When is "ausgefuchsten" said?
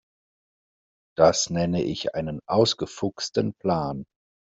2.49-3.53